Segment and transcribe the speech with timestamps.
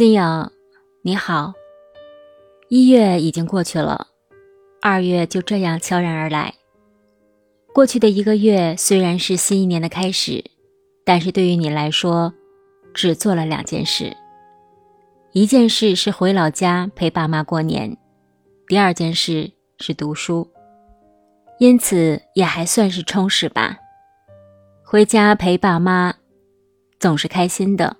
[0.00, 0.50] 新颖，
[1.02, 1.52] 你好。
[2.70, 4.06] 一月已经过去了，
[4.80, 6.54] 二月就这样悄然而来。
[7.74, 10.42] 过去的一个月虽然是新一年的开始，
[11.04, 12.32] 但是对于你来说，
[12.94, 14.16] 只做了两件事。
[15.32, 17.94] 一件事是回老家陪爸妈过年，
[18.68, 20.48] 第二件事是读书，
[21.58, 23.76] 因此也还算是充实吧。
[24.82, 26.14] 回家陪爸妈，
[26.98, 27.98] 总是开心的。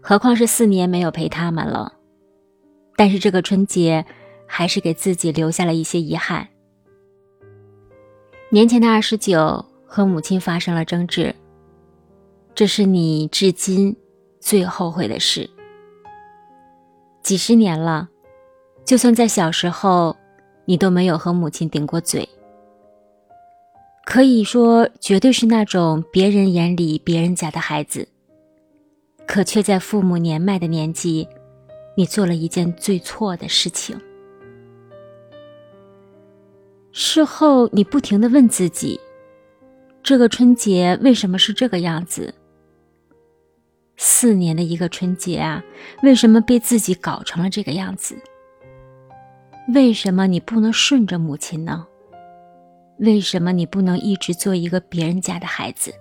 [0.00, 1.92] 何况是四年没有陪他们了，
[2.96, 4.04] 但是这个春节
[4.46, 6.48] 还是给自己留下了一些遗憾。
[8.50, 11.34] 年前的二十九和母亲发生了争执，
[12.54, 13.94] 这是你至今
[14.40, 15.48] 最后悔的事。
[17.22, 18.08] 几十年了，
[18.86, 20.16] 就算在小时候，
[20.64, 22.26] 你都没有和母亲顶过嘴，
[24.06, 28.08] 可以说绝对是那种别人眼里别人家的孩子。
[29.28, 31.28] 可却在父母年迈的年纪，
[31.94, 34.00] 你做了一件最错的事情。
[36.92, 38.98] 事后，你不停的问自己：
[40.02, 42.34] 这个春节为什么是这个样子？
[43.98, 45.62] 四年的一个春节啊，
[46.02, 48.16] 为什么被自己搞成了这个样子？
[49.74, 51.86] 为什么你不能顺着母亲呢？
[52.98, 55.92] 为什么你不能一直做一个别人家的孩子？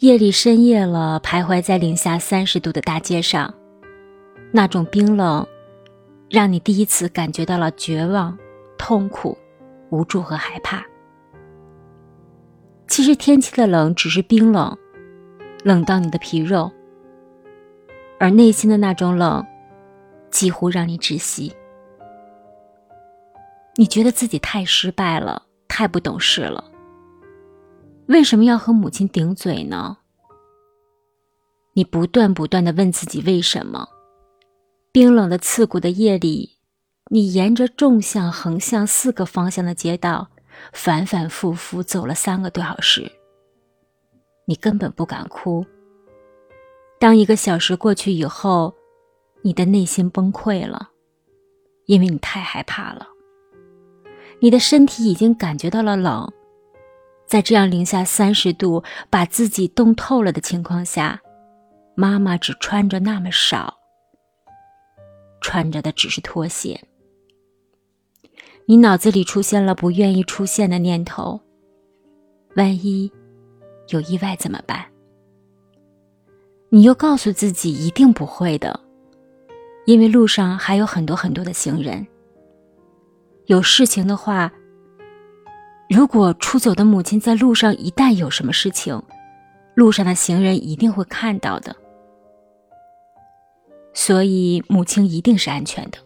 [0.00, 3.54] 夜里深夜了，徘徊在零下三十度的大街上，
[4.50, 5.46] 那种冰冷，
[6.28, 8.36] 让你第一次感觉到了绝望、
[8.76, 9.38] 痛苦、
[9.90, 10.84] 无助和害怕。
[12.88, 14.76] 其实天气的冷只是冰冷，
[15.62, 16.70] 冷到你的皮肉，
[18.18, 19.46] 而内心的那种冷，
[20.28, 21.54] 几乎让你窒息。
[23.76, 26.64] 你觉得自己太失败了，太不懂事了。
[28.06, 29.98] 为什么要和母亲顶嘴呢？
[31.72, 33.88] 你不断不断的问自己为什么？
[34.92, 36.58] 冰冷的刺骨的夜里，
[37.10, 40.28] 你沿着纵向、横向四个方向的街道，
[40.72, 43.10] 反反复复走了三个多小时。
[44.44, 45.64] 你根本不敢哭。
[47.00, 48.74] 当一个小时过去以后，
[49.42, 50.90] 你的内心崩溃了，
[51.86, 53.08] 因为你太害怕了。
[54.40, 56.30] 你的身体已经感觉到了冷。
[57.34, 61.20] 在这样零下三十度，把自己冻透了的情况下，
[61.96, 63.74] 妈妈只穿着那么少，
[65.40, 66.80] 穿着的只是拖鞋。
[68.66, 71.40] 你脑子里出现了不愿意出现的念头：
[72.54, 73.10] 万一
[73.88, 74.86] 有意外怎么办？
[76.68, 78.78] 你又告诉自己一定不会的，
[79.86, 82.06] 因为路上还有很多很多的行人。
[83.46, 84.52] 有事情的话。
[85.88, 89.00] 如果出走的母亲在路上一旦有什么事情，
[89.74, 91.76] 路上的行人一定会看到的，
[93.92, 95.98] 所以母亲一定是安全的。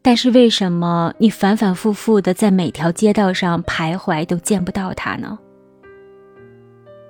[0.00, 5.38] 但是为什么你反反复复的在每条街道上徘徊都见不到她呢？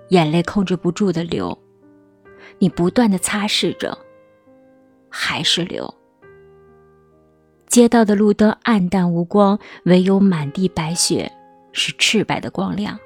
[0.08, 1.56] 眼泪控制不住的流，
[2.58, 3.96] 你不断的擦拭着，
[5.10, 5.94] 还是流。
[7.68, 11.30] 街道的路灯暗淡无光，唯有满地白雪
[11.72, 12.98] 是赤白的光亮。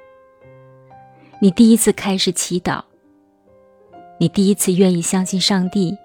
[1.39, 2.81] 你第一次开始祈祷，
[4.17, 5.97] 你第一次愿意相信上帝，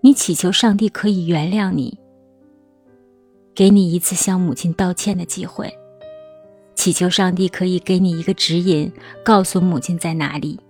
[0.00, 1.98] 你祈求上帝可以原谅你，
[3.54, 5.76] 给你一次向母亲道歉的机会，
[6.76, 8.92] 祈求上帝可以给你一个指引，
[9.24, 10.60] 告诉母亲在哪里，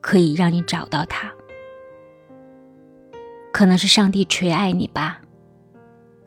[0.00, 1.32] 可以让你找到她。
[3.52, 5.20] 可能是上帝垂爱你吧。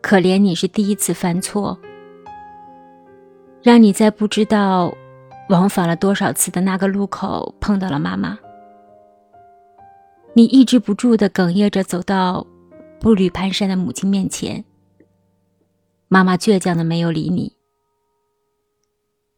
[0.02, 1.78] 可怜你是第一次犯错，
[3.62, 4.92] 让你在不知道
[5.48, 8.36] 往返了多少次的那个路口碰到了妈妈。
[10.34, 12.44] 你抑制不住的哽咽着走到
[12.98, 14.64] 步履蹒跚的母亲面前，
[16.08, 17.54] 妈妈倔强的没有理你，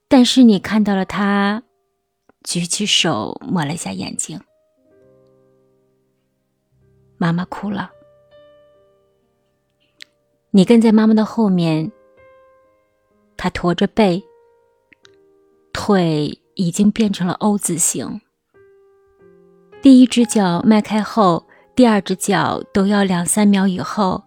[0.09, 1.63] 但是你看到了她
[2.43, 4.41] 举起手抹了一下眼睛，
[7.19, 7.91] 妈妈哭了。
[10.57, 11.91] 你跟在妈妈的后面，
[13.37, 14.23] 她驼着背，
[15.73, 18.21] 腿已经变成了 O 字形。
[19.83, 24.23] 第一只脚迈开后，第二只脚都要两三秒以后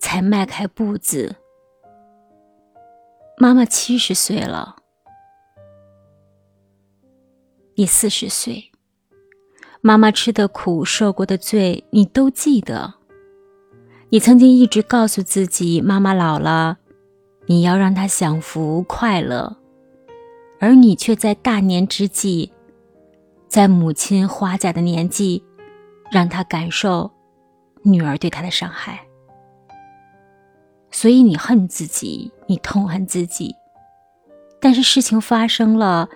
[0.00, 1.36] 才迈开步子。
[3.38, 4.74] 妈妈七十岁了，
[7.76, 8.72] 你四十岁，
[9.80, 12.94] 妈妈吃的苦、受过的罪，你都记得。
[14.08, 16.78] 你曾经一直告诉自己，妈妈老了，
[17.46, 19.56] 你要让她享福快乐，
[20.60, 22.52] 而你却在大年之际，
[23.48, 25.42] 在母亲花甲的年纪，
[26.12, 27.10] 让她感受
[27.82, 29.00] 女儿对她的伤害。
[30.92, 33.56] 所以你恨自己，你痛恨自己。
[34.60, 36.08] 但是事情发生了，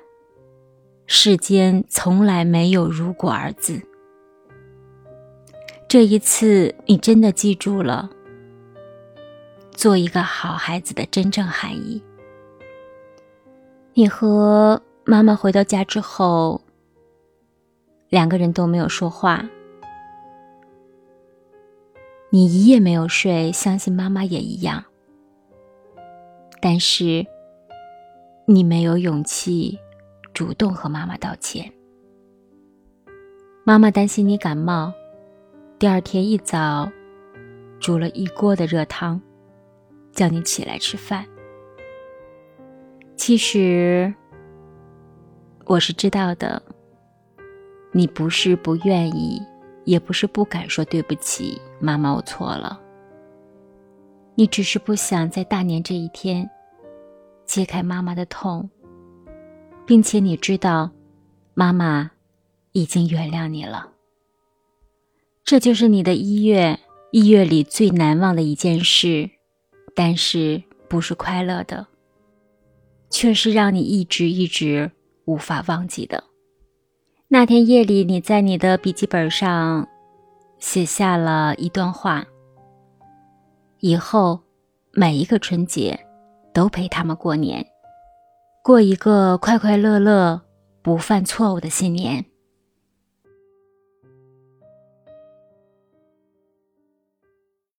[1.07, 3.83] 世间从来没有如果二字。
[5.91, 8.09] 这一次，你真的记住了
[9.73, 12.01] 做一个好孩子的真正含义。
[13.95, 16.61] 你和妈妈回到家之后，
[18.09, 19.45] 两个人都没有说话。
[22.31, 24.85] 你一夜没有睡，相信妈妈也一样。
[26.61, 27.27] 但是，
[28.47, 29.77] 你没有勇气
[30.33, 31.69] 主动和妈妈道歉。
[33.65, 34.93] 妈妈担心你感冒，
[35.81, 36.93] 第二天一早
[37.81, 39.19] 煮了一锅的热汤，
[40.13, 41.25] 叫你起来吃饭。
[43.17, 44.13] 其实，
[45.65, 46.63] 我是知道的，
[47.93, 49.41] 你不是不愿意。
[49.87, 52.79] 也不是不敢说对不起，妈妈，我错了。
[54.35, 56.49] 你只是不想在大年这一天
[57.47, 58.69] 揭开妈妈的痛，
[59.87, 60.91] 并且你知道，
[61.55, 62.11] 妈妈
[62.73, 63.91] 已经原谅你了。
[65.51, 66.79] 这就是你的一月，
[67.11, 69.29] 一月里最难忘的一件事，
[69.97, 71.89] 但是不是快乐的，
[73.11, 74.93] 却是让你一直一直
[75.25, 76.23] 无法忘记的。
[77.27, 79.89] 那天夜里，你在你的笔记本上
[80.61, 82.25] 写下了一段话。
[83.81, 84.39] 以后
[84.93, 85.99] 每一个春节
[86.55, 87.67] 都陪他们过年，
[88.63, 90.41] 过一个快快乐乐、
[90.81, 92.25] 不犯错误的新年。